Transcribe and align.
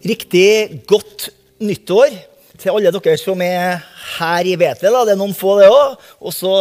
Riktig 0.00 0.80
godt 0.88 1.26
nyttår 1.60 2.14
til 2.56 2.72
alle 2.72 2.92
dere 2.94 3.18
som 3.20 3.40
er 3.44 3.82
her 4.16 4.46
i 4.48 4.54
Betel. 4.56 4.94
Det 5.04 5.12
er 5.12 5.18
noen 5.20 5.36
få, 5.36 5.58
det 5.60 5.68
òg. 5.68 5.98
Og 6.24 6.32
så 6.32 6.54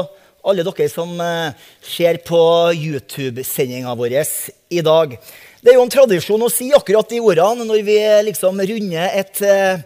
alle 0.43 0.65
dere 0.67 0.89
som 0.91 1.13
eh, 1.23 1.55
ser 1.79 2.19
på 2.27 2.41
YouTube-sendinga 2.75 3.95
vår 3.95 4.17
i 4.19 4.83
dag. 4.83 5.15
Det 5.63 5.71
er 5.71 5.79
jo 5.79 5.85
en 5.85 5.95
tradisjon 5.95 6.43
å 6.43 6.51
si 6.51 6.67
akkurat 6.75 7.07
de 7.07 7.21
ordene 7.23 7.67
når 7.67 7.83
vi 7.87 7.97
liksom 8.27 8.59
runder 8.59 9.15
et 9.21 9.41
uh, 9.43 9.79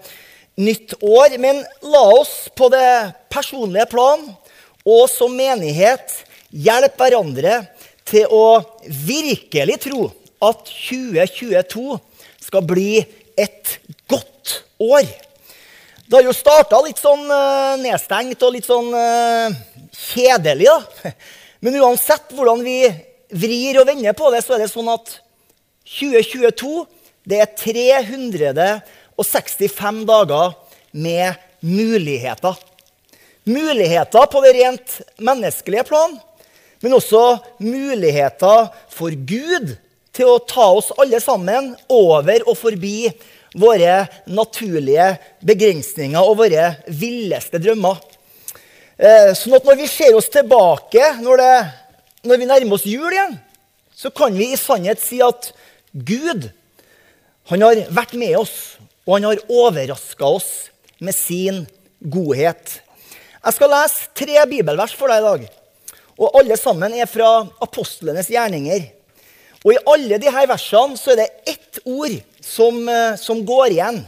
nytt 0.57 0.97
år. 1.01 1.37
Men 1.41 1.61
la 1.85 2.03
oss 2.17 2.49
på 2.57 2.69
det 2.73 3.13
personlige 3.33 3.89
plan 3.93 4.27
og 4.83 5.05
som 5.13 5.33
menighet 5.33 6.23
hjelpe 6.49 7.05
hverandre 7.05 7.63
til 8.09 8.29
å 8.33 8.61
virkelig 8.85 9.79
tro 9.85 10.07
at 10.43 10.69
2022 10.69 11.97
skal 12.43 12.65
bli 12.67 13.03
et 13.39 13.79
godt 14.11 14.59
år. 14.83 15.07
Det 16.03 16.19
har 16.19 16.25
jo 16.27 16.33
starta 16.35 16.81
litt 16.85 16.99
sånn 17.01 17.23
uh, 17.25 17.79
nedstengt 17.81 18.43
og 18.43 18.53
litt 18.55 18.67
sånn 18.67 18.89
uh, 18.93 19.49
kjedelig, 20.13 20.67
da. 20.69 21.11
Men 21.63 21.79
uansett 21.79 22.33
hvordan 22.35 22.59
vi 22.65 22.79
vrir 23.33 23.79
og 23.81 23.87
vender 23.87 24.13
på 24.17 24.31
det, 24.33 24.41
så 24.43 24.53
er 24.55 24.59
det 24.65 24.71
sånn 24.71 24.89
at 24.91 25.07
2022 25.87 26.87
det 27.29 27.37
er 27.39 27.49
365 27.55 30.05
dager 30.09 30.47
med 30.91 31.33
muligheter. 31.63 32.55
Muligheter 33.47 34.25
på 34.31 34.41
det 34.43 34.53
rent 34.59 35.01
menneskelige 35.23 35.83
plan, 35.87 36.11
men 36.83 36.97
også 36.99 37.39
muligheter 37.63 38.67
for 38.91 39.09
Gud 39.15 39.77
til 40.13 40.29
å 40.29 40.41
ta 40.45 40.69
oss 40.77 40.91
alle 41.01 41.19
sammen 41.23 41.73
over 41.91 42.45
og 42.45 42.57
forbi 42.59 43.09
våre 43.59 44.03
naturlige 44.29 45.13
begrensninger 45.45 46.21
og 46.21 46.39
våre 46.41 46.73
villeste 46.87 47.61
drømmer. 47.61 47.99
Sånn 49.37 49.57
at 49.57 49.65
når 49.65 49.79
vi 49.81 49.89
ser 49.89 50.15
oss 50.17 50.29
tilbake, 50.33 51.15
når, 51.21 51.41
det, 51.41 51.55
når 52.29 52.41
vi 52.41 52.49
nærmer 52.49 52.77
oss 52.77 52.87
jul 52.89 53.09
igjen, 53.09 53.37
så 53.93 54.09
kan 54.13 54.33
vi 54.37 54.51
i 54.53 54.59
sannhet 54.59 55.01
si 55.01 55.21
at 55.25 55.51
Gud 55.93 56.49
han 57.51 57.65
har 57.65 57.83
vært 57.93 58.15
med 58.17 58.37
oss, 58.39 58.77
og 59.03 59.17
han 59.17 59.27
har 59.27 59.41
overraska 59.51 60.29
oss 60.39 60.49
med 61.03 61.15
sin 61.15 61.65
godhet. 61.99 62.79
Jeg 63.43 63.57
skal 63.57 63.73
lese 63.73 64.07
tre 64.15 64.45
bibelvers 64.47 64.93
for 64.95 65.11
deg 65.11 65.19
i 65.19 65.27
dag. 65.27 65.47
Og 66.15 66.37
alle 66.39 66.55
sammen 66.59 66.93
er 66.95 67.09
fra 67.09 67.41
apostlenes 67.65 68.29
gjerninger. 68.31 68.85
Og 69.63 69.71
I 69.71 69.81
alle 69.87 70.19
disse 70.19 70.43
versene 70.49 70.99
så 70.99 71.13
er 71.13 71.21
det 71.21 71.29
ett 71.53 71.79
ord 71.87 72.17
som, 72.43 72.83
eh, 72.89 73.15
som 73.15 73.45
går 73.45 73.71
igjen. 73.71 74.03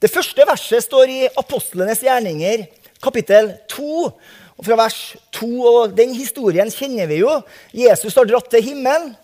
Det 0.00 0.10
første 0.10 0.46
verset 0.46 0.82
står 0.82 1.08
i 1.08 1.28
Apostlenes 1.38 2.02
gjerninger, 2.02 2.66
kapittel 3.02 3.52
2. 3.68 4.12
Og 4.58 4.66
fra 4.66 4.76
vers 4.76 5.16
2, 5.32 5.48
og 5.64 5.96
Den 5.96 6.12
historien 6.14 6.68
kjenner 6.70 7.06
vi 7.06 7.22
jo. 7.22 7.42
Jesus 7.72 8.14
har 8.14 8.24
dratt 8.24 8.50
til 8.50 8.62
himmelen. 8.62 9.14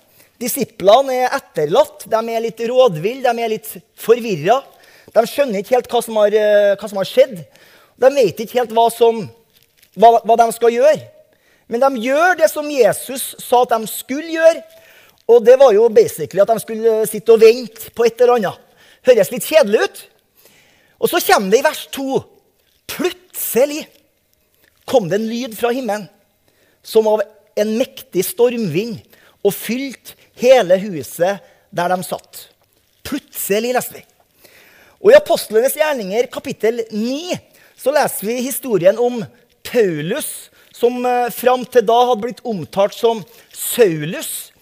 Disiplene 0.41 1.13
er 1.13 1.35
etterlatt. 1.37 2.07
De 2.09 2.17
er 2.17 2.41
litt 2.41 2.61
rådville, 2.61 3.25
de 3.25 3.43
er 3.43 3.53
litt 3.53 3.69
forvirra. 3.97 4.63
De 5.13 5.25
skjønner 5.27 5.61
ikke 5.61 5.77
helt 5.77 5.91
hva 5.91 6.03
som 6.03 6.17
har, 6.17 6.29
eh, 6.29 6.77
hva 6.77 6.89
som 6.89 6.99
har 6.99 7.05
skjedd. 7.05 7.45
De 7.99 8.11
vet 8.15 8.37
ikke 8.37 8.61
helt 8.61 8.73
hva, 8.73 8.91
som, 8.93 9.29
hva, 9.97 10.21
hva 10.25 10.37
de 10.37 10.53
skal 10.53 10.71
gjøre. 10.71 11.03
Men 11.69 11.81
de 11.81 12.07
gjør 12.07 12.37
det 12.39 12.51
som 12.51 12.69
Jesus 12.71 13.35
sa 13.43 13.63
at 13.63 13.73
de 13.75 13.87
skulle 13.87 14.31
gjøre. 14.31 14.63
Og 15.27 15.43
det 15.45 15.57
var 15.59 15.73
jo 15.75 15.89
basically 15.91 16.43
at 16.43 16.53
de 16.53 16.63
skulle 16.63 16.99
sitte 17.11 17.35
og 17.35 17.43
vente 17.43 17.91
på 17.95 18.07
et 18.07 18.21
eller 18.21 18.37
annet. 18.37 18.63
Høres 19.07 19.33
litt 19.33 19.47
kjedelig 19.47 19.87
ut. 19.87 20.03
Og 21.03 21.11
så 21.11 21.21
kommer 21.29 21.53
det 21.53 21.61
i 21.61 21.67
vers 21.67 21.83
2. 21.95 22.21
Plutselig 22.97 23.83
kom 24.87 25.09
det 25.11 25.19
en 25.19 25.29
lyd 25.29 25.57
fra 25.59 25.73
himmelen 25.75 26.07
som 26.87 27.09
av 27.11 27.25
en 27.59 27.73
mektig 27.79 28.23
stormvind 28.29 29.01
og 29.43 29.55
fylte 29.55 30.15
hele 30.39 30.79
huset 30.85 31.43
der 31.75 31.91
de 31.93 31.99
satt. 32.07 32.47
Plutselig, 33.07 33.73
leser 33.75 33.99
vi. 33.99 34.05
Og 35.03 35.13
I 35.13 35.19
Apostlenes 35.19 35.77
gjerninger, 35.79 36.29
kapittel 36.33 36.85
9, 36.91 37.37
så 37.79 37.93
leser 37.95 38.31
vi 38.31 38.41
historien 38.47 38.99
om 38.99 39.21
Paulus, 39.67 40.49
som 40.75 40.99
eh, 41.07 41.29
fram 41.33 41.65
til 41.69 41.85
da 41.87 41.97
hadde 42.09 42.23
blitt 42.25 42.43
omtalt 42.47 42.97
som 42.97 43.23
Saulus. 43.55 44.53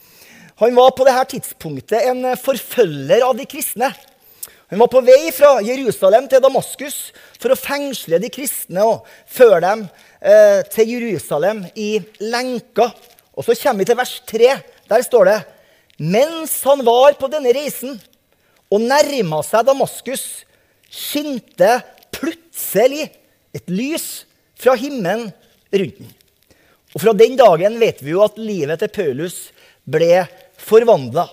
Han 0.63 0.75
var 0.77 0.93
på 0.95 1.07
dette 1.07 1.25
tidspunktet 1.35 2.07
en 2.11 2.27
forfølger 2.39 3.25
av 3.27 3.35
de 3.39 3.47
kristne. 3.51 3.89
Han 4.71 4.81
var 4.81 4.91
på 4.93 5.03
vei 5.07 5.33
fra 5.35 5.57
Jerusalem 5.67 6.29
til 6.31 6.43
Damaskus 6.43 6.99
for 7.43 7.53
å 7.53 7.59
fengsle 7.59 8.21
de 8.23 8.31
kristne 8.33 8.85
og 8.87 9.09
føre 9.31 9.61
dem 9.65 9.83
eh, 10.23 10.63
til 10.71 10.95
Jerusalem 10.95 11.65
i 11.75 11.99
lenker. 12.23 12.95
Og 13.35 13.47
så 13.47 13.57
kommer 13.59 13.83
vi 13.83 13.89
til 13.91 13.99
vers 13.99 14.15
3. 14.31 14.53
Der 14.91 15.05
står 15.07 15.31
det 15.31 15.39
Mens 15.99 16.57
han 16.67 16.83
var 16.87 17.15
på 17.19 17.31
denne 17.31 17.53
reisen 17.55 17.99
og 18.73 18.83
nærma 18.83 19.43
seg 19.47 19.67
Damaskus, 19.69 20.43
skinte 20.91 21.77
plutselig 22.15 23.09
et 23.55 23.71
lys 23.71 24.25
fra 24.59 24.75
himmelen 24.79 25.29
rundt 25.75 25.99
den. 26.01 26.15
Og 26.95 27.03
Fra 27.03 27.15
den 27.19 27.35
dagen 27.39 27.79
vet 27.83 28.03
vi 28.03 28.15
jo 28.15 28.23
at 28.23 28.39
livet 28.39 28.83
til 28.83 28.91
Paulus 28.95 29.39
ble 29.85 30.25
forvandla. 30.65 31.29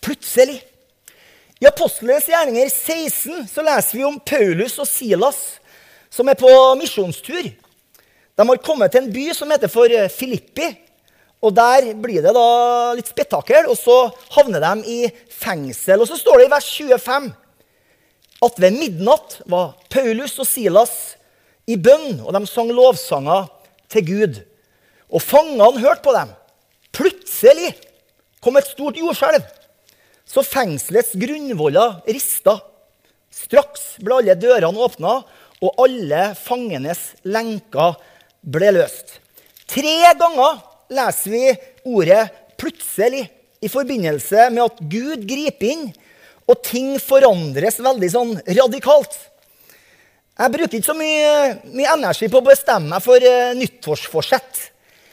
Plutselig. 0.00 0.62
I 1.60 1.68
Apostlenes 1.68 2.28
gjerninger 2.28 2.70
16 2.72 3.48
så 3.50 3.64
leser 3.64 3.98
vi 3.98 4.04
om 4.08 4.16
Paulus 4.24 4.78
og 4.80 4.88
Silas 4.88 5.40
som 6.10 6.28
er 6.28 6.38
på 6.38 6.50
misjonstur. 6.80 7.50
De 8.36 8.46
har 8.48 8.62
kommet 8.64 8.92
til 8.92 9.04
en 9.04 9.12
by 9.12 9.26
som 9.36 9.50
heter 9.52 9.70
for 9.70 9.92
Filippi. 10.14 10.70
og 11.40 11.54
Der 11.54 11.94
blir 11.94 12.22
det 12.22 12.32
da 12.34 12.94
litt 12.96 13.08
spetakkel, 13.08 13.68
og 13.68 13.76
så 13.78 14.10
havner 14.34 14.60
de 14.60 14.88
i 14.88 14.98
fengsel. 15.28 16.00
Og 16.00 16.08
Så 16.08 16.16
står 16.16 16.38
det 16.38 16.46
i 16.48 16.50
vers 16.50 16.68
25 16.76 17.30
at 18.40 18.56
ved 18.56 18.72
midnatt 18.72 19.42
var 19.44 19.76
Paulus 19.92 20.38
og 20.40 20.46
Silas 20.48 21.16
i 21.68 21.76
bønn, 21.76 22.22
og 22.24 22.32
de 22.32 22.46
sang 22.48 22.70
lovsanger 22.72 23.50
til 23.92 24.06
Gud. 24.06 24.40
Og 25.12 25.20
fangene 25.20 25.80
hørte 25.80 26.02
på 26.02 26.14
dem. 26.16 26.32
Plutselig 26.96 27.74
kom 28.40 28.58
et 28.58 28.68
stort 28.68 28.98
jordskjelv, 29.00 29.44
så 30.28 30.44
fengselets 30.46 31.14
grunnvoller 31.18 32.00
rista. 32.08 32.58
Straks 33.30 33.96
ble 34.02 34.20
alle 34.20 34.36
dørene 34.38 34.84
åpna, 34.86 35.20
og 35.60 35.82
alle 35.84 36.30
fangenes 36.38 37.12
lenker 37.28 37.98
ble 38.40 38.72
løst. 38.78 39.18
Tre 39.68 39.96
ganger 40.18 40.62
leser 40.90 41.34
vi 41.34 41.44
ordet 41.84 42.22
'plutselig' 42.56 43.28
i 43.60 43.68
forbindelse 43.68 44.48
med 44.50 44.64
at 44.64 44.78
Gud 44.80 45.26
griper 45.28 45.68
inn, 45.68 45.90
og 46.48 46.62
ting 46.64 46.96
forandres 46.98 47.78
veldig 47.78 48.10
sånn 48.10 48.32
radikalt. 48.48 49.12
Jeg 50.40 50.52
bruker 50.54 50.78
ikke 50.78 50.88
så 50.88 50.96
mye, 50.96 51.32
mye 51.76 51.92
energi 51.92 52.30
på 52.32 52.40
å 52.40 52.46
bestemme 52.46 52.94
meg 52.94 53.04
for 53.04 53.20
uh, 53.20 53.52
nyttårsforsett. 53.58 54.70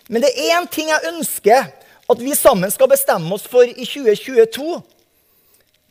Men 0.08 0.24
det 0.24 0.32
er 0.32 0.56
én 0.56 0.70
ting 0.72 0.88
jeg 0.88 1.12
ønsker 1.12 1.68
at 2.08 2.22
vi 2.24 2.36
sammen 2.36 2.72
skal 2.72 2.90
bestemme 2.92 3.34
oss 3.36 3.48
for 3.50 3.68
i 3.68 3.86
2022. 3.86 4.80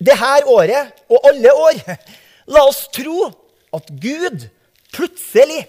Det 0.01 0.17
her 0.17 0.49
året 0.49 0.93
og 1.13 1.29
alle 1.29 1.53
år. 1.53 1.81
La 2.55 2.63
oss 2.69 2.87
tro 2.95 3.29
at 3.75 3.89
Gud 4.01 4.47
plutselig 4.95 5.65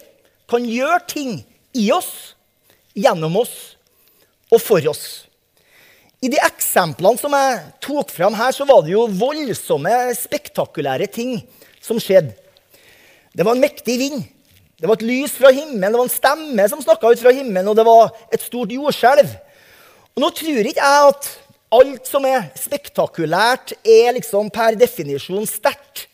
kan 0.48 0.64
gjøre 0.64 1.00
ting 1.10 1.32
i 1.76 1.88
oss, 1.92 2.34
gjennom 2.96 3.36
oss 3.42 3.54
og 4.48 4.62
for 4.62 4.84
oss. 4.88 5.28
I 6.24 6.30
de 6.32 6.38
eksemplene 6.42 7.20
som 7.20 7.34
jeg 7.36 7.58
tok 7.84 8.10
fram 8.10 8.34
her, 8.34 8.54
så 8.54 8.66
var 8.66 8.82
det 8.82 8.94
jo 8.94 9.04
voldsomme, 9.20 9.92
spektakulære 10.18 11.06
ting 11.14 11.36
som 11.84 12.00
skjedde. 12.02 12.32
Det 13.36 13.44
var 13.46 13.54
en 13.54 13.62
mektig 13.62 13.98
vind. 14.00 14.24
Det 14.78 14.86
var 14.86 14.98
et 14.98 15.06
lys 15.06 15.34
fra 15.34 15.50
himmelen, 15.50 15.92
det 15.92 15.98
var 15.98 16.06
en 16.06 16.12
stemme 16.12 16.64
som 16.70 16.82
snakka 16.82 17.10
ut 17.12 17.22
fra 17.22 17.34
himmelen, 17.34 17.68
og 17.70 17.76
det 17.78 17.84
var 17.86 18.10
et 18.34 18.42
stort 18.42 18.70
jordskjelv. 18.70 19.30
Og 20.18 20.24
Nå 20.24 20.32
tror 20.34 20.66
ikke 20.66 20.82
jeg 20.82 21.10
at 21.12 21.26
alt 21.78 22.08
som 22.10 22.24
er 22.26 22.48
spektakulært, 22.58 23.76
er 23.86 24.16
liksom 24.16 24.48
per 24.50 24.74
definisjon 24.74 25.46
sterkt. 25.46 26.08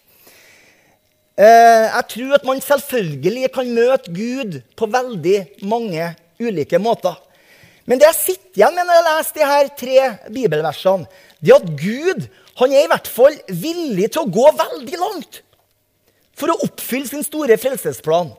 Eh, 1.41 1.87
jeg 1.89 2.05
tror 2.13 2.35
at 2.37 2.45
man 2.45 2.61
selvfølgelig 2.61 3.49
kan 3.55 3.71
møte 3.73 4.13
Gud 4.13 4.59
på 4.77 4.91
veldig 4.93 5.39
mange 5.65 6.11
ulike 6.37 6.77
måter. 6.83 7.17
Men 7.89 7.97
det 7.97 8.11
jeg 8.11 8.21
sitter 8.21 8.61
igjen 8.61 8.77
med 8.77 8.91
når 8.91 8.99
jeg 8.99 9.07
leser 9.09 9.39
de 9.39 9.49
her 9.55 9.73
tre 9.81 10.05
bibelversene, 10.37 11.09
det 11.41 11.55
er 11.55 11.65
at 11.65 11.73
Gud 11.81 12.29
han 12.61 12.77
er 12.77 12.85
i 12.85 12.93
hvert 12.93 13.09
fall 13.09 13.41
villig 13.49 14.13
til 14.13 14.27
å 14.27 14.33
gå 14.37 14.47
veldig 14.61 15.01
langt 15.01 15.41
for 16.37 16.53
å 16.53 16.61
oppfylle 16.69 17.09
sin 17.09 17.25
store 17.25 17.57
frelsesplan 17.57 18.35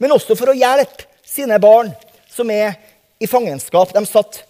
men 0.00 0.16
også 0.16 0.34
for 0.38 0.50
å 0.50 0.56
hjelpe 0.56 1.04
sine 1.22 1.60
barn 1.62 1.92
som 2.32 2.48
er 2.50 2.74
i 3.22 3.28
fangenskap. 3.30 3.92
De 3.94 4.02
satt 4.08 4.40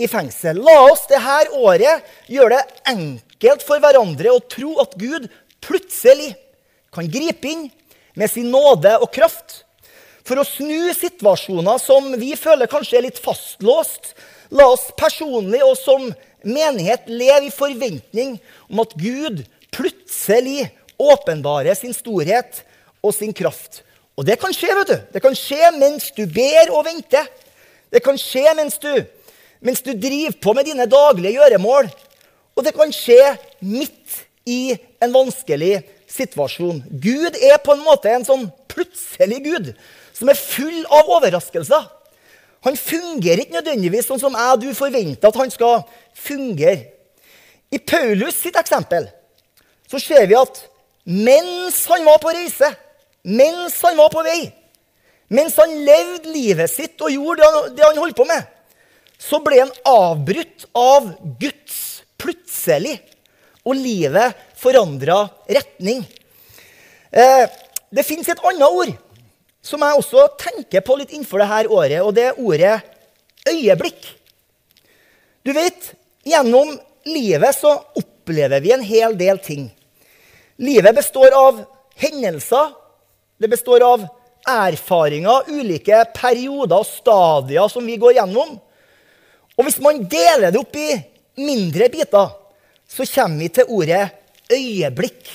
i 0.00 0.08
fengsel. 0.08 0.60
La 0.64 0.76
oss 0.88 1.06
det 1.10 1.20
her 1.20 1.50
året 1.56 2.06
gjøre 2.30 2.58
det 2.58 2.82
enkelt 2.92 3.64
for 3.66 3.82
hverandre 3.82 4.32
å 4.32 4.42
tro 4.50 4.76
at 4.82 4.96
Gud 5.00 5.28
plutselig 5.64 6.32
kan 6.94 7.08
gripe 7.10 7.50
inn 7.50 7.68
med 8.18 8.32
sin 8.32 8.50
nåde 8.50 8.96
og 8.98 9.10
kraft 9.14 9.62
for 10.26 10.40
å 10.40 10.46
snu 10.46 10.90
situasjoner 10.94 11.80
som 11.82 12.10
vi 12.20 12.34
føler 12.38 12.70
kanskje 12.70 13.00
er 13.00 13.06
litt 13.08 13.20
fastlåst. 13.22 14.12
La 14.54 14.66
oss 14.70 14.88
personlig 14.98 15.62
og 15.64 15.76
som 15.78 16.10
menighet 16.46 17.08
leve 17.10 17.48
i 17.48 17.54
forventning 17.54 18.36
om 18.70 18.82
at 18.84 18.94
Gud 18.98 19.44
plutselig 19.74 20.68
åpenbarer 21.00 21.76
sin 21.78 21.94
storhet 21.96 22.62
og 23.00 23.14
sin 23.16 23.32
kraft. 23.36 23.82
Og 24.18 24.26
det 24.28 24.36
kan 24.40 24.52
skje, 24.52 24.72
vet 24.76 24.90
du. 24.90 24.96
Det 25.14 25.22
kan 25.24 25.36
skje 25.38 25.70
mens 25.78 26.10
du 26.16 26.26
ber 26.28 26.74
og 26.74 26.84
venter. 26.88 27.28
Det 27.90 28.02
kan 28.04 28.18
skje 28.20 28.52
mens 28.58 28.76
du, 28.82 28.92
mens 29.60 29.82
du 29.84 29.92
driver 29.92 30.36
på 30.40 30.54
med 30.56 30.68
dine 30.68 30.88
daglige 30.88 31.36
gjøremål. 31.36 31.90
Og 32.56 32.66
det 32.66 32.74
kan 32.76 32.92
skje 32.92 33.20
midt 33.60 34.20
i 34.48 34.74
en 35.02 35.12
vanskelig 35.14 35.80
situasjon. 36.10 36.82
Gud 36.90 37.36
er 37.38 37.60
på 37.62 37.76
en 37.76 37.84
måte 37.84 38.10
en 38.12 38.26
sånn 38.26 38.48
plutselig 38.70 39.40
Gud 39.44 39.72
som 40.16 40.30
er 40.30 40.38
full 40.38 40.82
av 40.92 41.08
overraskelser. 41.16 41.86
Han 42.66 42.76
fungerer 42.76 43.44
ikke 43.44 43.56
nødvendigvis 43.56 44.08
sånn 44.10 44.20
som 44.20 44.36
jeg 44.36 44.56
og 44.56 44.64
du 44.64 44.70
forventer 44.76 45.30
at 45.30 45.38
han 45.40 45.52
skal 45.52 45.84
fungere. 46.16 46.90
I 47.70 47.78
Paulus 47.78 48.36
sitt 48.42 48.58
eksempel 48.58 49.06
så 49.90 50.00
ser 50.02 50.26
vi 50.28 50.36
at 50.38 50.64
mens 51.06 51.84
han 51.90 52.04
var 52.06 52.18
på 52.22 52.32
reise, 52.34 52.68
mens 53.24 53.78
han 53.86 53.96
var 53.98 54.10
på 54.12 54.24
vei, 54.26 54.50
mens 55.30 55.56
han 55.58 55.72
levde 55.86 56.34
livet 56.34 56.70
sitt 56.70 57.00
og 57.00 57.14
gjorde 57.14 57.46
det 57.76 57.86
han 57.86 57.98
holdt 58.02 58.18
på 58.18 58.26
med, 58.28 58.42
så 59.20 59.40
ble 59.44 59.60
han 59.60 59.72
avbrutt 59.84 60.64
av 60.76 61.12
Guds 61.40 62.02
plutselig. 62.20 62.96
Og 63.68 63.76
livet 63.76 64.36
forandra 64.56 65.26
retning. 65.44 66.00
Eh, 67.12 67.44
det 67.92 68.06
fins 68.06 68.28
et 68.32 68.44
annet 68.48 68.64
ord 68.64 68.92
som 69.60 69.82
jeg 69.84 69.98
også 70.00 70.24
tenker 70.40 70.80
på 70.84 70.96
litt 70.96 71.12
innenfor 71.12 71.42
dette 71.42 71.68
året, 71.68 71.98
og 72.00 72.14
det 72.16 72.30
er 72.30 72.38
ordet 72.40 72.78
øyeblikk. 73.50 74.06
Du 75.44 75.52
vet, 75.56 75.92
gjennom 76.24 76.72
livet 77.08 77.56
så 77.56 77.74
opplever 77.98 78.64
vi 78.64 78.72
en 78.72 78.84
hel 78.84 79.16
del 79.20 79.40
ting. 79.44 79.68
Livet 80.60 80.96
består 80.96 81.36
av 81.36 81.60
hendelser. 82.00 82.72
Det 83.40 83.48
består 83.48 83.84
av 83.84 84.08
erfaringer, 84.48 85.48
ulike 85.48 86.02
perioder 86.16 86.80
og 86.80 86.88
stadier 86.88 87.68
som 87.72 87.84
vi 87.84 87.96
går 88.00 88.16
gjennom. 88.18 88.56
Og 89.60 89.66
hvis 89.66 89.80
man 89.84 90.00
deler 90.08 90.48
det 90.48 90.60
opp 90.60 90.76
i 90.80 90.88
mindre 91.44 91.90
biter, 91.92 92.30
så 92.88 93.04
kommer 93.12 93.44
vi 93.44 93.48
til 93.52 93.68
ordet 93.68 94.06
øyeblikk. 94.48 95.28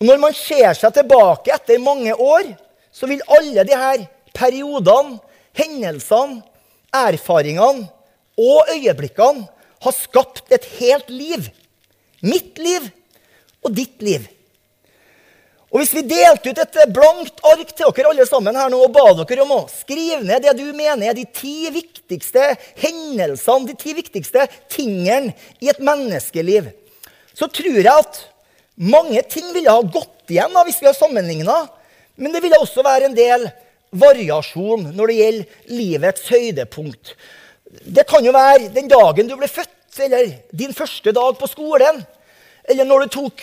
Og 0.00 0.08
når 0.08 0.22
man 0.22 0.36
ser 0.36 0.72
seg 0.76 0.94
tilbake 0.96 1.52
etter 1.52 1.82
mange 1.84 2.16
år, 2.16 2.48
så 2.88 3.08
vil 3.10 3.20
alle 3.36 3.66
disse 3.68 4.08
periodene, 4.34 5.18
hendelsene, 5.54 6.40
erfaringene 6.94 7.90
og 8.40 8.72
øyeblikkene 8.72 9.44
ha 9.84 9.92
skapt 9.92 10.52
et 10.54 10.64
helt 10.78 11.12
liv. 11.12 11.50
Mitt 12.24 12.56
liv 12.58 12.88
og 13.64 13.74
ditt 13.76 14.00
liv. 14.02 14.24
Og 15.74 15.80
Hvis 15.80 15.94
vi 15.96 16.04
delte 16.06 16.52
ut 16.52 16.60
et 16.62 16.76
blankt 16.94 17.40
ark 17.50 17.72
til 17.74 17.90
dere 17.96 18.12
alle 18.12 18.26
sammen 18.28 18.54
her 18.54 18.70
nå 18.70 18.78
og 18.84 18.92
ba 18.94 19.08
dere 19.18 19.42
om 19.42 19.56
å 19.56 19.64
skrive 19.72 20.20
ned 20.22 20.44
det 20.44 20.54
du 20.60 20.68
mener 20.70 21.08
er 21.10 21.16
de 21.18 21.24
ti 21.26 21.66
viktigste 21.74 22.52
hendelsene, 22.78 23.66
de 23.66 23.74
ti 23.74 23.96
viktigste 23.96 24.46
tingene 24.70 25.34
i 25.58 25.72
et 25.72 25.82
menneskeliv, 25.82 26.70
så 27.34 27.50
tror 27.50 27.80
jeg 27.80 27.90
at 27.90 28.20
mange 28.78 29.18
ting 29.26 29.50
ville 29.50 29.74
ha 29.74 29.82
gått 29.82 30.30
igjen 30.30 30.54
da, 30.54 30.62
hvis 30.62 30.78
vi 30.78 30.86
har 30.86 30.94
sammenligna 30.94 31.64
men 32.16 32.34
det 32.34 32.42
ville 32.44 32.58
også 32.62 32.84
være 32.86 33.08
en 33.08 33.16
del 33.16 33.48
variasjon 33.94 34.90
når 34.94 35.10
det 35.10 35.16
gjelder 35.18 35.70
livets 35.74 36.28
høydepunkt. 36.30 37.14
Det 37.84 38.06
kan 38.06 38.26
jo 38.26 38.34
være 38.34 38.70
den 38.74 38.90
dagen 38.90 39.30
du 39.30 39.34
ble 39.38 39.50
født, 39.50 39.70
eller 40.04 40.30
din 40.50 40.74
første 40.74 41.12
dag 41.14 41.36
på 41.38 41.48
skolen. 41.50 42.00
Eller 42.70 42.86
når 42.86 43.04
du 43.04 43.14
tok 43.18 43.42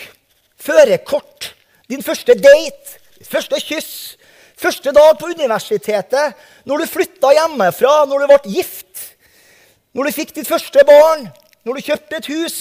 førerkort, 0.60 1.52
din 1.90 2.02
første 2.02 2.34
date, 2.38 2.98
første 3.26 3.60
kyss, 3.62 4.16
første 4.58 4.92
dag 4.94 5.16
på 5.18 5.30
universitetet, 5.32 6.38
når 6.68 6.82
du 6.82 6.90
flytta 6.90 7.32
hjemmefra, 7.34 8.04
når 8.06 8.22
du 8.22 8.30
ble 8.30 8.56
gift, 8.58 9.08
når 9.92 10.08
du 10.08 10.16
fikk 10.16 10.34
ditt 10.36 10.48
første 10.48 10.84
barn, 10.88 11.26
når 11.66 11.78
du 11.78 11.86
kjøpte 11.88 12.18
et 12.18 12.30
hus, 12.32 12.58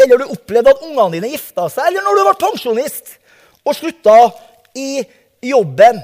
eller 0.00 0.20
du 0.20 0.34
opplevde 0.34 0.74
at 0.74 0.84
ungene 0.84 1.16
dine 1.16 1.32
gifta 1.32 1.70
seg, 1.72 1.88
eller 1.88 2.04
når 2.04 2.18
du 2.18 2.24
ble 2.26 2.36
pensjonist 2.42 3.16
og 3.66 3.74
slutta 3.76 4.16
i 4.76 5.00
jobben. 5.44 5.98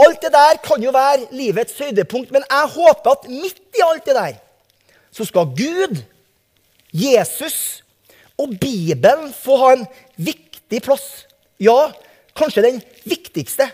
Alt 0.00 0.24
det 0.24 0.32
der 0.32 0.58
kan 0.64 0.82
jo 0.82 0.92
være 0.92 1.28
livets 1.36 1.76
høydepunkt, 1.80 2.32
men 2.32 2.44
jeg 2.44 2.72
håper 2.74 3.12
at 3.12 3.28
midt 3.30 3.78
i 3.78 3.84
alt 3.84 4.08
det 4.08 4.16
der 4.16 4.42
så 5.16 5.24
skal 5.24 5.48
Gud, 5.56 6.02
Jesus 6.92 7.82
og 8.36 8.52
Bibelen 8.60 9.30
få 9.32 9.56
ha 9.62 9.70
en 9.78 9.86
viktig 10.16 10.45
plass. 10.82 11.26
Ja, 11.62 11.92
kanskje 12.36 12.64
den 12.66 12.82
viktigste. 13.04 13.68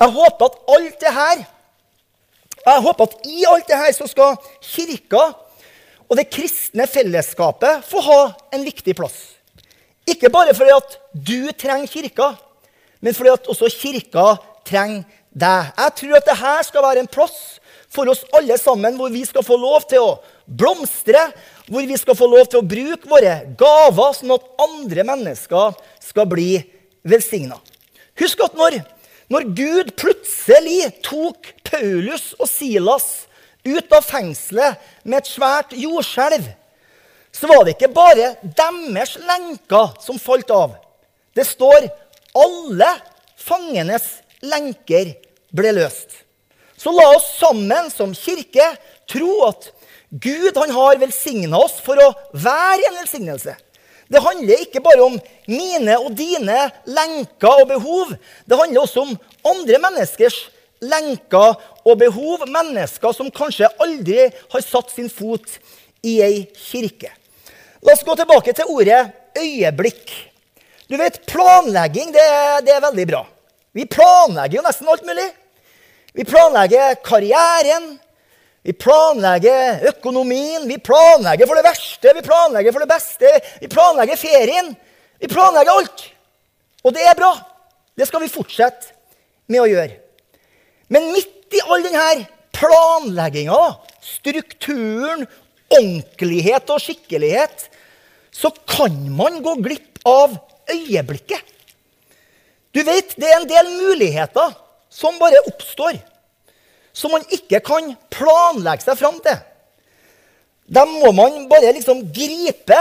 Jeg 0.00 0.14
håper 0.16 0.48
at 0.48 0.60
alt 0.76 1.00
det 1.00 1.14
her 1.14 1.46
jeg 2.60 2.82
håper 2.84 3.06
at 3.08 3.26
i 3.28 3.44
alt 3.48 3.68
det 3.68 3.76
her 3.80 3.92
så 3.96 4.06
skal 4.10 4.34
Kirka 4.60 5.22
og 6.10 6.18
det 6.18 6.26
kristne 6.32 6.86
fellesskapet 6.90 7.86
få 7.86 8.02
ha 8.02 8.20
en 8.52 8.64
viktig 8.66 8.96
plass. 8.98 9.16
Ikke 10.10 10.30
bare 10.32 10.54
fordi 10.58 10.72
at 10.74 10.96
du 11.14 11.52
trenger 11.54 11.86
kirka, 11.86 12.32
men 13.00 13.14
fordi 13.14 13.30
at 13.30 13.46
også 13.46 13.70
kirka 13.70 14.34
trenger 14.66 15.04
deg. 15.30 15.70
Jeg 15.78 15.94
tror 16.00 16.16
at 16.18 16.26
dette 16.26 16.54
skal 16.66 16.82
være 16.82 17.04
en 17.04 17.10
plass 17.10 17.60
for 17.90 18.10
oss 18.10 18.24
alle 18.34 18.58
sammen 18.58 18.98
hvor 18.98 19.12
vi 19.14 19.22
skal 19.24 19.46
få 19.46 19.56
lov 19.60 19.86
til 19.90 20.02
å 20.02 20.16
blomstre, 20.50 21.30
hvor 21.70 21.86
vi 21.86 21.96
skal 21.98 22.18
få 22.18 22.26
lov 22.30 22.48
til 22.50 22.60
å 22.60 22.66
bruke 22.66 23.08
våre 23.10 23.34
gaver, 23.58 24.14
sånn 24.16 24.34
at 24.34 24.48
andre 24.66 25.06
mennesker 25.06 25.76
skal 26.02 26.28
bli 26.30 26.52
velsigna. 27.06 27.60
Husk 28.20 28.42
at 28.44 28.56
når, 28.58 28.80
når 29.30 29.50
Gud 29.56 29.92
plutselig 30.00 30.90
tok 31.06 31.52
Paulus 31.70 32.32
og 32.38 32.48
Silas 32.50 33.08
ut 33.64 33.92
av 33.94 34.04
fengselet 34.04 34.80
med 35.04 35.20
et 35.20 35.30
svært 35.30 35.76
jordskjelv, 35.76 36.48
så 37.30 37.46
var 37.46 37.64
det 37.64 37.76
ikke 37.76 37.92
bare 37.94 38.32
deres 38.42 39.14
lenker 39.22 39.92
som 40.02 40.18
falt 40.18 40.50
av. 40.50 40.74
Det 41.36 41.46
står 41.46 41.86
alle 42.36 42.88
fangenes 43.38 44.06
lenker 44.42 45.14
ble 45.54 45.72
løst. 45.76 46.10
Så 46.80 46.92
la 46.94 47.06
oss 47.14 47.28
sammen 47.38 47.90
som 47.92 48.16
kirke 48.16 48.66
tro 49.10 49.44
at 49.46 49.68
Gud 50.10 50.56
han 50.56 50.70
har 50.74 50.98
velsigna 50.98 51.58
oss 51.62 51.78
for 51.84 51.98
å 52.02 52.12
være 52.34 52.88
en 52.88 52.98
velsignelse. 52.98 53.54
Det 54.10 54.22
handler 54.24 54.64
ikke 54.64 54.82
bare 54.82 55.04
om 55.06 55.18
mine 55.46 55.94
og 56.02 56.16
dine 56.18 56.64
lenker 56.90 57.62
og 57.62 57.68
behov. 57.70 58.16
Det 58.42 58.58
handler 58.58 58.82
også 58.82 59.04
om 59.04 59.12
andre 59.46 59.78
menneskers 59.78 60.40
lenker 60.82 61.54
og 61.84 62.00
behov. 62.00 62.42
Mennesker 62.50 63.14
som 63.14 63.30
kanskje 63.30 63.70
aldri 63.78 64.26
har 64.26 64.66
satt 64.66 64.90
sin 64.90 65.06
fot 65.12 65.46
i 66.02 66.18
ei 66.26 66.42
kirke. 66.58 67.12
La 67.86 67.94
oss 67.94 68.02
gå 68.04 68.16
tilbake 68.18 68.52
til 68.56 68.68
ordet 68.74 69.04
øyeblikk. 69.38 70.10
Du 70.90 70.98
vet, 70.98 71.22
Planlegging 71.30 72.10
det, 72.10 72.26
det 72.66 72.74
er 72.74 72.82
veldig 72.82 73.06
bra. 73.06 73.22
Vi 73.70 73.86
planlegger 73.86 74.58
jo 74.58 74.66
nesten 74.66 74.88
alt 74.90 75.06
mulig. 75.06 75.28
Vi 76.18 76.26
planlegger 76.26 76.96
karrieren. 77.06 77.92
Vi 78.62 78.74
planlegger 78.76 79.86
økonomien. 79.88 80.66
Vi 80.68 80.76
planlegger 80.84 81.48
for 81.48 81.56
det 81.56 81.64
verste, 81.64 82.12
vi 82.16 82.24
planlegger 82.24 82.74
for 82.74 82.84
det 82.84 82.90
beste. 82.90 83.34
Vi 83.62 83.70
planlegger 83.72 84.20
ferien. 84.20 84.74
Vi 85.20 85.28
planlegger 85.30 85.72
alt. 85.72 86.04
Og 86.84 86.94
det 86.96 87.04
er 87.08 87.16
bra. 87.18 87.32
Det 87.96 88.08
skal 88.08 88.22
vi 88.24 88.32
fortsette 88.32 88.94
med 89.50 89.62
å 89.62 89.68
gjøre. 89.68 89.96
Men 90.92 91.12
midt 91.14 91.56
i 91.56 91.62
all 91.66 91.84
denne 91.84 92.26
planlegginga, 92.56 93.60
strukturen, 94.04 95.26
ordentlighet 95.70 96.70
og 96.72 96.82
skikkelighet, 96.82 97.68
så 98.30 98.50
kan 98.68 98.94
man 99.14 99.40
gå 99.44 99.56
glipp 99.62 100.00
av 100.08 100.36
øyeblikket. 100.70 101.44
Du 102.74 102.82
vet, 102.86 103.16
det 103.18 103.26
er 103.26 103.40
en 103.40 103.50
del 103.50 103.70
muligheter 103.80 104.54
som 104.90 105.18
bare 105.18 105.42
oppstår, 105.50 105.98
som 107.00 107.14
man 107.14 107.24
ikke 107.32 107.62
kan 107.64 107.94
planlegge 108.12 108.84
seg 108.84 108.98
fram 109.00 109.16
til. 109.24 109.38
Dem 110.70 110.92
må 111.00 111.10
man 111.16 111.46
bare 111.50 111.72
liksom 111.74 112.04
gripe 112.14 112.78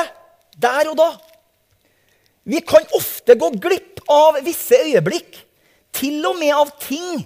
der 0.59 0.91
og 0.91 0.97
da. 0.99 1.09
Vi 2.49 2.59
kan 2.65 2.85
ofte 2.97 3.37
gå 3.39 3.51
glipp 3.61 4.03
av 4.09 4.41
visse 4.45 4.77
øyeblikk, 4.89 5.45
til 5.95 6.21
og 6.29 6.37
med 6.37 6.53
av 6.53 6.69
ting 6.81 7.23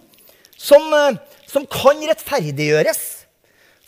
som, 0.56 0.86
eh, 0.94 1.20
som 1.48 1.66
kan 1.68 2.00
rettferdiggjøres. 2.10 3.02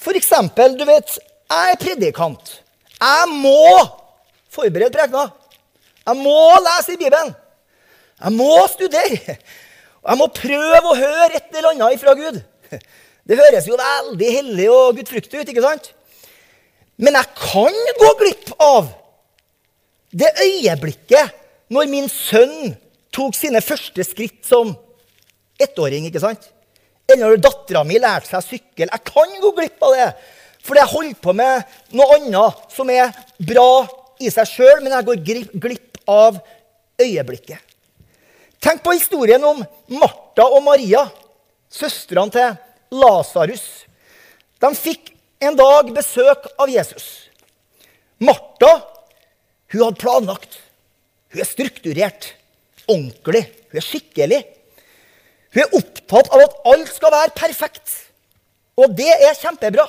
Eksempel, 0.06 0.76
du 0.78 0.84
vet, 0.86 1.18
jeg 1.50 1.72
er 1.72 1.80
predikant. 1.82 2.60
Jeg 3.00 3.30
må 3.32 3.90
forberede 4.54 4.94
prekena. 4.94 5.32
Jeg 6.06 6.18
må 6.22 6.60
lese 6.62 6.94
i 6.94 7.00
Bibelen. 7.00 7.34
Jeg 8.22 8.32
må 8.36 8.68
studere. 8.70 9.38
Jeg 10.06 10.18
må 10.20 10.28
prøve 10.28 10.92
å 10.92 10.98
høre 11.00 11.32
et 11.34 11.56
eller 11.56 11.72
annet 11.72 11.98
ifra 11.98 12.14
Gud. 12.14 12.38
Det 13.28 13.40
høres 13.40 13.66
jo 13.66 13.78
veldig 13.80 14.28
hellig 14.36 14.66
og 14.70 15.00
gudfryktig 15.00 15.40
ut, 15.42 15.50
ikke 15.50 15.64
sant? 15.66 15.88
Men 17.02 17.18
jeg 17.18 17.32
kan 17.40 17.80
gå 18.00 18.12
glipp 18.20 18.52
av 18.62 18.92
det 20.16 20.30
øyeblikket 20.44 21.34
når 21.74 21.90
min 21.90 22.06
sønn 22.12 22.76
tok 23.16 23.36
sine 23.36 23.64
første 23.66 24.06
skritt 24.06 24.46
som 24.48 24.76
ettåring. 25.62 26.06
ikke 26.06 26.22
sant? 26.22 26.46
Eller 27.10 27.26
når 27.26 27.42
dattera 27.44 27.84
mi 27.88 28.00
lærte 28.00 28.30
seg 28.30 28.40
å 28.40 28.46
sykle. 28.46 28.88
Jeg 28.88 29.06
kan 29.10 29.36
gå 29.42 29.52
glipp 29.58 29.86
av 29.86 29.98
det 29.98 30.10
fordi 30.66 30.82
jeg 30.82 30.94
holder 30.96 31.18
på 31.22 31.34
med 31.38 31.76
noe 31.94 32.16
annet 32.16 32.62
som 32.74 32.90
er 32.90 33.12
bra 33.38 33.86
i 34.18 34.32
seg 34.34 34.48
sjøl, 34.50 34.80
men 34.82 34.96
jeg 34.96 35.06
går 35.06 35.52
glipp 35.62 36.00
av 36.10 36.40
øyeblikket. 36.98 37.60
Tenk 38.64 38.82
på 38.82 38.96
historien 38.96 39.44
om 39.46 39.60
Martha 39.94 40.48
og 40.48 40.64
Maria, 40.66 41.04
søstrene 41.72 42.34
til 42.34 43.00
Lasarus. 43.02 43.66
De 44.62 44.72
fikk 44.78 45.14
en 45.44 45.58
dag 45.58 45.92
besøk 45.96 46.48
av 46.62 46.72
Jesus. 46.72 47.30
Martha 48.22 48.72
hun 49.74 49.82
hadde 49.84 50.00
planlagt. 50.00 50.60
Hun 51.34 51.42
er 51.44 51.50
strukturert, 51.50 52.30
ordentlig, 52.88 53.44
hun 53.72 53.82
er 53.82 53.86
skikkelig. 53.86 54.42
Hun 55.56 55.64
er 55.66 55.78
opptatt 55.80 56.32
av 56.32 56.44
at 56.46 56.58
alt 56.72 56.92
skal 56.94 57.14
være 57.16 57.36
perfekt. 57.36 57.92
Og 58.80 58.92
det 58.96 59.12
er 59.12 59.38
kjempebra. 59.40 59.86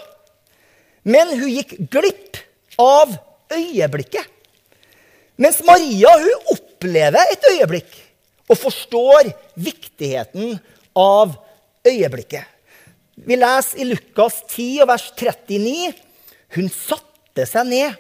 Men 1.07 1.37
hun 1.39 1.51
gikk 1.53 1.77
glipp 1.93 2.41
av 2.83 3.15
øyeblikket. 3.55 4.27
Mens 5.39 5.61
Maria 5.69 6.11
hun 6.17 6.53
opplever 6.55 7.33
et 7.35 7.51
øyeblikk 7.53 7.91
og 8.49 8.59
forstår 8.59 9.29
viktigheten 9.59 10.57
av 10.97 11.35
øyeblikket. 11.87 12.45
Vi 13.17 13.37
leser 13.39 13.81
i 13.81 13.87
Lukas 13.89 14.43
10, 14.53 14.85
vers 14.89 15.07
39. 15.17 15.95
Hun 16.57 16.69
satte 16.73 17.47
seg 17.49 17.69
ned 17.71 17.97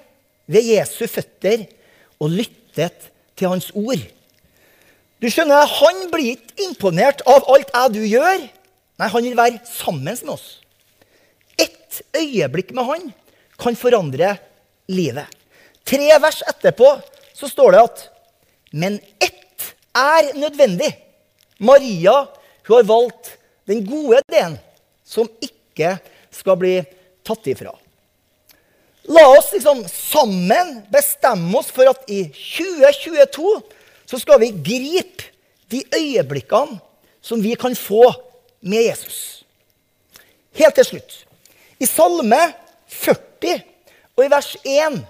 ved 0.50 0.68
Jesu 0.68 1.06
føtter 1.08 1.64
og 2.20 2.34
lyttet 2.34 3.10
til 3.36 3.50
hans 3.52 3.70
ord. 3.74 4.02
Du 5.20 5.28
skjønner, 5.32 5.64
Han 5.64 6.10
blir 6.12 6.36
ikke 6.36 6.68
imponert 6.68 7.22
av 7.26 7.46
alt 7.48 7.72
jeg 7.72 7.94
du 7.94 8.02
gjør. 8.04 8.44
Nei, 8.96 9.08
han 9.12 9.24
vil 9.24 9.36
være 9.36 9.60
sammen 9.68 10.04
med 10.12 10.32
oss. 10.32 10.60
Ett 11.56 12.02
øyeblikk 12.16 12.72
med 12.76 12.84
han 12.84 13.08
kan 13.60 13.76
forandre 13.76 14.36
livet. 14.92 15.26
Tre 15.86 16.08
vers 16.20 16.42
etterpå 16.48 16.88
så 17.36 17.48
står 17.48 17.72
det 17.72 17.82
at 17.84 18.04
Men 18.72 18.98
ett 19.20 19.72
er 19.96 20.34
nødvendig. 20.36 20.90
Maria 21.58 22.26
hun 22.66 22.76
har 22.76 22.88
valgt 22.88 23.30
den 23.66 23.82
gode 23.87 24.20
ideen 24.23 24.56
som 25.06 25.28
ikke 25.42 25.96
skal 26.35 26.58
bli 26.61 26.76
tatt 27.26 27.50
ifra. 27.50 27.73
La 29.06 29.23
oss 29.37 29.52
liksom 29.54 29.85
sammen 29.90 30.80
bestemme 30.90 31.54
oss 31.58 31.70
for 31.75 31.87
at 31.90 32.08
i 32.11 32.25
2022 32.32 33.52
så 34.06 34.18
skal 34.23 34.40
vi 34.42 34.54
gripe 34.54 35.30
de 35.70 35.82
øyeblikkene 35.94 36.80
som 37.23 37.42
vi 37.42 37.54
kan 37.58 37.75
få 37.75 38.04
med 38.61 38.87
Jesus. 38.87 39.44
Helt 40.54 40.75
til 40.78 40.88
slutt. 40.90 41.16
I 41.78 41.87
Salme 41.87 42.38
40 42.88 43.62
og 44.16 44.25
i 44.25 44.30
vers 44.32 44.54
1 44.64 45.00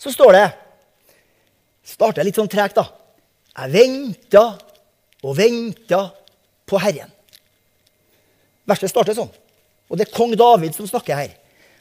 så 0.00 0.12
står 0.14 0.36
det 0.38 0.48
Starter 1.90 2.22
litt 2.22 2.38
sånn 2.38 2.48
tregt, 2.50 2.78
da. 2.78 2.86
Jeg 3.50 3.72
venta 3.74 4.44
og 5.26 5.34
venta 5.34 6.04
på 6.70 6.78
Herren. 6.78 7.10
Verset 8.70 8.92
starter 8.92 9.16
sånn. 9.16 9.30
Og 9.90 9.98
det 9.98 10.06
er 10.06 10.14
kong 10.14 10.36
David 10.38 10.76
som 10.76 10.88
snakker 10.88 11.18
her. 11.18 11.36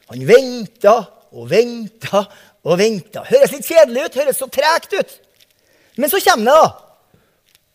Han 0.10 0.26
venta 0.26 0.96
og 1.30 1.50
venta 1.52 2.24
og 2.66 2.80
venta. 2.82 3.24
Høres 3.28 3.54
litt 3.54 3.68
kjedelig 3.68 4.08
ut, 4.08 4.22
høres 4.24 4.40
så 4.42 4.50
tregt 4.52 4.96
ut. 4.98 5.18
Men 6.00 6.12
så 6.12 6.22
kommer 6.24 6.50
det, 6.50 6.56
da. 6.56 6.70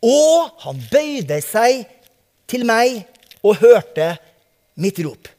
Og 0.05 0.65
han 0.65 0.81
bøyde 0.91 1.39
seg 1.41 1.85
til 2.51 2.65
meg 2.67 3.05
og 3.45 3.61
hørte 3.61 4.11
mitt 4.81 4.99
rop. 5.05 5.29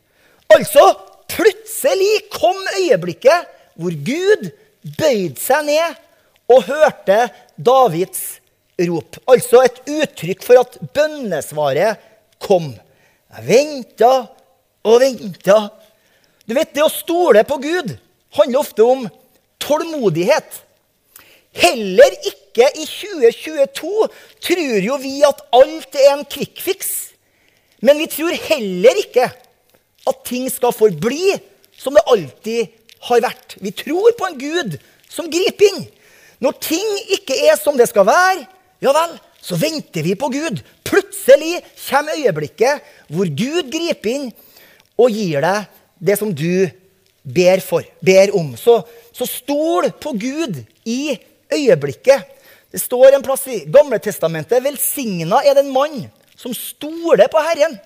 Altså, 0.55 0.83
plutselig 1.31 2.25
kom 2.33 2.59
øyeblikket 2.81 3.53
hvor 3.77 3.93
Gud 4.07 4.49
bøyde 4.97 5.39
seg 5.43 5.67
ned 5.69 6.01
og 6.49 6.67
hørte 6.71 7.27
Davids 7.59 8.39
rop. 8.89 9.19
Altså 9.29 9.63
et 9.67 9.81
uttrykk 9.91 10.45
for 10.47 10.63
at 10.63 10.79
bønnesvaret 10.95 12.03
kom. 12.43 12.73
Jeg 13.37 13.49
venta 13.51 14.13
og 14.87 15.01
venta. 15.03 15.57
Du 16.49 16.55
vet, 16.57 16.73
det 16.73 16.85
å 16.85 16.93
stole 16.93 17.43
på 17.45 17.59
Gud 17.61 17.91
handler 18.37 18.63
ofte 18.63 18.85
om 18.85 19.03
tålmodighet. 19.61 20.63
Heller 21.57 22.17
ikke 22.29 22.69
i 22.77 22.87
2022 22.89 24.09
tror 24.45 24.87
jo 24.87 24.97
vi 25.03 25.19
at 25.27 25.43
alt 25.57 25.99
er 26.01 26.15
en 26.15 26.25
fix. 26.29 26.95
Men 27.85 28.01
vi 28.01 28.09
tror 28.13 28.33
heller 28.49 29.03
ikke 29.03 29.29
at 30.07 30.25
ting 30.29 30.49
skal 30.53 30.73
forbli 30.73 31.37
som 31.77 31.97
det 31.97 32.07
alltid 32.09 32.73
har 33.11 33.25
vært. 33.25 33.59
Vi 33.61 33.73
tror 33.77 34.17
på 34.17 34.31
en 34.31 34.41
Gud 34.41 34.79
som 35.13 35.29
griper 35.29 35.69
inn. 35.75 35.85
Når 36.41 36.57
ting 36.65 36.89
ikke 37.17 37.37
er 37.49 37.57
som 37.61 37.77
det 37.77 37.89
skal 37.91 38.09
være, 38.09 38.47
ja 38.85 38.93
vel, 38.97 39.17
så 39.41 39.57
venter 39.61 40.05
vi 40.05 40.17
på 40.19 40.29
Gud. 40.33 40.61
Plutselig 40.87 41.61
kommer 41.89 42.19
øyeblikket 42.19 42.91
hvor 43.13 43.29
Gud 43.29 43.71
griper 43.73 44.13
inn 44.13 44.29
og 44.97 45.13
gir 45.13 45.43
deg 45.45 45.67
det 45.99 46.19
som 46.21 46.33
du 46.33 46.69
ber, 47.27 47.61
for, 47.65 47.85
ber 48.05 48.33
om. 48.37 48.55
Så, 48.59 48.81
så 49.13 49.27
stol 49.29 49.91
på 50.01 50.15
Gud 50.17 50.63
i 50.87 51.17
øyeblikket. 51.53 52.33
Det 52.71 52.83
står 52.83 53.17
en 53.17 53.25
plass 53.25 53.47
i 53.51 53.63
Gamletestamentet 53.73 54.65
velsigna 54.65 55.43
er 55.47 55.59
den 55.59 55.73
mann 55.75 56.07
som 56.37 56.53
stoler 56.55 57.31
på 57.33 57.41
Herren, 57.41 57.79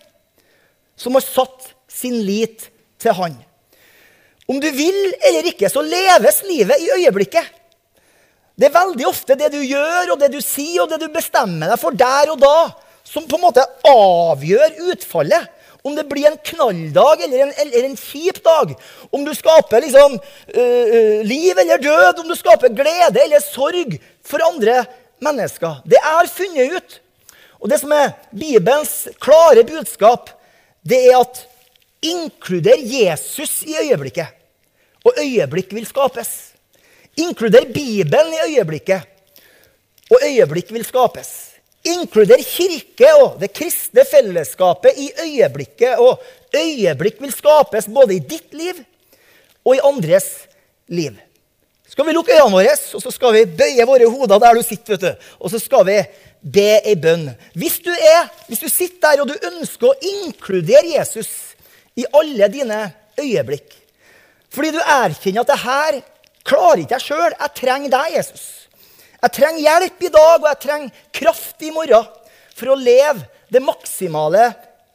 som 0.99 1.15
har 1.15 1.25
satt 1.25 1.71
sin 1.91 2.17
lit 2.27 2.67
til 3.01 3.15
Han. 3.17 3.37
Om 4.51 4.59
du 4.59 4.67
vil 4.75 4.99
eller 5.29 5.47
ikke, 5.53 5.71
så 5.71 5.83
leves 5.85 6.43
livet 6.49 6.83
i 6.83 6.91
øyeblikket. 6.99 7.47
Det 8.59 8.67
er 8.69 8.75
veldig 8.75 9.07
ofte 9.09 9.37
det 9.39 9.53
du 9.55 9.61
gjør, 9.63 10.11
og 10.13 10.19
det 10.21 10.33
du 10.35 10.41
sier, 10.43 10.83
og 10.83 10.91
det 10.91 10.99
du 11.01 11.13
bestemmer 11.15 11.71
deg 11.71 11.81
for 11.81 11.95
der 11.97 12.33
og 12.35 12.41
da, 12.43 12.57
som 13.11 13.27
på 13.27 13.39
en 13.39 13.47
måte 13.49 13.67
avgjør 13.91 14.79
utfallet. 14.93 15.57
Om 15.81 15.95
det 15.97 16.05
blir 16.11 16.29
en 16.29 16.37
knalldag 16.45 17.23
eller 17.25 17.47
en, 17.47 17.53
eller 17.63 17.87
en 17.89 17.97
kjip 17.97 18.43
dag. 18.45 18.75
Om 19.11 19.23
du 19.25 19.31
skaper 19.33 19.81
liksom, 19.81 20.19
øh, 20.53 21.23
liv 21.25 21.59
eller 21.59 21.81
død. 21.81 22.21
Om 22.21 22.29
du 22.29 22.37
skaper 22.37 22.75
glede 22.77 23.23
eller 23.23 23.41
sorg 23.41 23.97
for 24.21 24.45
andre 24.45 24.83
mennesker. 25.25 25.81
Det 25.89 25.97
er 25.97 26.29
funnet 26.29 26.77
ut. 26.77 26.99
Og 27.61 27.69
det 27.69 27.81
som 27.81 27.93
er 27.93 28.13
Bibelens 28.33 29.09
klare 29.21 29.65
budskap, 29.69 30.31
det 30.85 31.01
er 31.11 31.19
at 31.21 31.43
inkluder 32.03 32.81
Jesus 32.81 33.61
i 33.69 33.77
øyeblikket, 33.83 34.27
og 35.05 35.21
øyeblikk 35.21 35.75
vil 35.77 35.87
skapes. 35.87 36.31
Inkluder 37.21 37.69
Bibelen 37.75 38.33
i 38.33 38.41
øyeblikket, 38.49 39.03
og 40.11 40.25
øyeblikk 40.25 40.73
vil 40.73 40.85
skapes. 40.85 41.50
Inkluder 41.89 42.43
kirke 42.45 43.09
og 43.23 43.39
det 43.41 43.55
kristne 43.57 44.05
fellesskapet 44.05 44.99
i 45.01 45.09
øyeblikket. 45.25 45.97
Og 45.99 46.21
øyeblikk 46.53 47.21
vil 47.23 47.33
skapes 47.33 47.89
både 47.89 48.19
i 48.19 48.25
ditt 48.25 48.53
liv 48.57 48.83
og 49.65 49.77
i 49.77 49.85
andres 49.85 50.29
liv. 50.93 51.17
Skal 51.91 52.07
vi 52.07 52.15
lukke 52.15 52.37
øynene 52.37 52.55
våre, 52.55 52.75
og 52.95 53.03
så 53.03 53.11
skal 53.11 53.35
vi 53.35 53.49
bøye 53.59 53.87
våre 53.89 54.07
hoder 54.07 54.39
der 54.39 54.55
du 54.55 54.63
sitter. 54.63 54.95
vet 54.95 55.01
du. 55.01 55.31
Og 55.41 55.51
så 55.51 55.59
skal 55.59 55.87
vi 55.89 55.97
be 56.41 56.69
ei 56.85 56.95
bønn. 56.95 57.31
Hvis 57.59 57.81
du, 57.83 57.91
er, 57.91 58.29
hvis 58.47 58.63
du 58.63 58.69
sitter 58.69 59.17
der 59.17 59.25
og 59.25 59.33
du 59.33 59.49
ønsker 59.51 59.91
å 59.91 59.99
inkludere 59.99 60.87
Jesus 60.95 61.57
i 61.99 62.07
alle 62.15 62.49
dine 62.53 62.93
øyeblikk, 63.19 63.75
fordi 64.51 64.71
du 64.75 64.81
erkjenner 64.81 65.43
at 65.43 65.51
det 65.51 65.59
her 65.65 66.01
klarer 66.47 66.83
ikke 66.83 66.97
jeg 66.99 67.07
sjøl, 67.09 67.35
jeg 67.35 67.57
trenger 67.59 67.93
deg, 67.93 68.15
Jesus. 68.17 68.47
Jeg 69.21 69.37
trenger 69.37 69.61
hjelp 69.67 70.07
i 70.07 70.13
dag, 70.15 70.35
og 70.41 70.49
jeg 70.49 70.61
trenger 70.65 71.05
kraft 71.21 71.67
i 71.67 71.73
morgen 71.75 72.09
for 72.57 72.73
å 72.73 72.79
leve 72.79 73.27
det 73.53 73.63
maksimale 73.65 74.49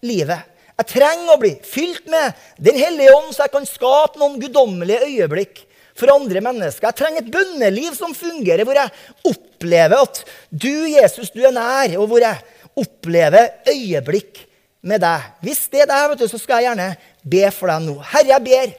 livet. 0.06 0.52
Jeg 0.76 0.90
trenger 0.92 1.32
å 1.32 1.40
bli 1.40 1.54
fylt 1.64 2.10
med 2.12 2.36
Den 2.60 2.76
hellige 2.80 3.14
ånd, 3.16 3.32
så 3.32 3.46
jeg 3.46 3.54
kan 3.54 3.68
skape 3.70 4.20
noen 4.20 4.40
guddommelige 4.42 5.08
øyeblikk 5.08 5.62
for 5.96 6.12
andre 6.12 6.42
mennesker. 6.44 6.90
Jeg 6.90 7.00
trenger 7.00 7.24
et 7.24 7.32
bønneliv 7.32 7.96
som 7.96 8.16
fungerer, 8.18 8.66
hvor 8.68 8.76
jeg 8.76 8.92
opplever 9.32 10.02
at 10.02 10.22
du, 10.50 10.74
Jesus, 10.92 11.32
du 11.32 11.46
er 11.46 11.56
nær, 11.56 11.96
og 12.02 12.10
hvor 12.12 12.24
jeg 12.24 12.42
opplever 12.76 13.54
øyeblikk 13.72 14.42
med 14.86 15.02
deg. 15.06 15.30
Hvis 15.46 15.66
det 15.72 15.86
er 15.86 15.92
deg, 15.94 16.26
så 16.28 16.42
skal 16.42 16.60
jeg 16.60 16.72
gjerne 16.72 16.90
be 17.24 17.46
for 17.56 17.72
deg 17.72 17.86
nå. 17.88 17.96
Herre, 18.12 18.34
jeg 18.34 18.46
ber 18.50 18.76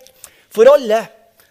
for 0.53 0.75
alle 0.75 1.01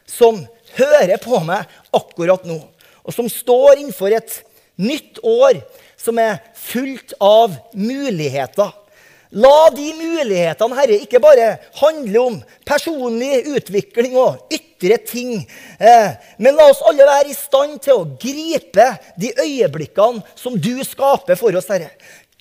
som 0.10 0.44
hører 0.76 1.18
på 1.24 1.40
meg 1.48 1.66
akkurat 1.96 2.46
nå, 2.48 2.60
og 3.06 3.14
som 3.14 3.30
står 3.30 3.80
innenfor 3.80 4.16
et 4.18 4.40
nytt 4.82 5.22
år 5.24 5.62
som 6.00 6.18
er 6.20 6.42
fullt 6.58 7.16
av 7.24 7.54
muligheter. 7.78 8.74
La 9.36 9.70
de 9.74 9.90
mulighetene, 9.98 10.78
Herre, 10.78 10.98
ikke 11.04 11.20
bare 11.20 11.48
handle 11.82 12.22
om 12.22 12.36
personlig 12.68 13.42
utvikling 13.52 14.14
og 14.20 14.54
ytre 14.54 15.00
ting, 15.04 15.42
eh, 15.80 16.14
men 16.38 16.56
la 16.56 16.70
oss 16.72 16.84
alle 16.88 17.08
være 17.08 17.34
i 17.34 17.36
stand 17.36 17.82
til 17.84 17.98
å 17.98 18.06
gripe 18.22 18.86
de 19.20 19.34
øyeblikkene 19.34 20.24
som 20.40 20.56
du 20.56 20.78
skaper 20.88 21.40
for 21.40 21.58
oss, 21.58 21.68
Herre. 21.74 21.90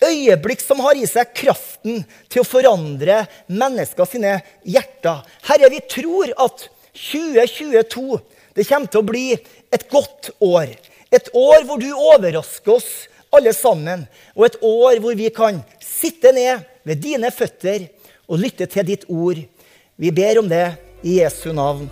Øyeblikk 0.04 0.60
som 0.60 0.82
har 0.84 0.98
i 0.98 1.06
seg 1.08 1.32
kraften 1.34 2.02
til 2.28 2.42
å 2.42 2.46
forandre 2.46 3.24
mennesker 3.48 4.10
sine 4.10 4.36
hjerter. 4.62 5.22
Herre, 5.48 5.70
vi 5.72 5.80
tror 5.88 6.34
at 6.44 6.68
2022 6.94 8.20
det 8.54 8.66
kommer 8.68 8.90
til 8.90 9.02
å 9.02 9.08
bli 9.08 9.28
et 9.74 9.88
godt 9.90 10.30
år. 10.40 10.70
Et 11.14 11.28
år 11.34 11.66
hvor 11.66 11.80
du 11.82 11.90
overrasker 11.92 12.76
oss 12.76 12.92
alle 13.34 13.52
sammen. 13.56 14.06
Og 14.36 14.46
et 14.48 14.60
år 14.62 15.00
hvor 15.02 15.18
vi 15.18 15.30
kan 15.34 15.60
sitte 15.82 16.32
ned 16.34 16.62
ved 16.86 17.02
dine 17.02 17.30
føtter 17.34 17.88
og 18.28 18.40
lytte 18.40 18.68
til 18.70 18.86
ditt 18.86 19.08
ord. 19.10 19.40
Vi 19.96 20.10
ber 20.14 20.40
om 20.42 20.48
det 20.50 20.66
i 21.04 21.20
Jesu 21.20 21.52
navn. 21.52 21.90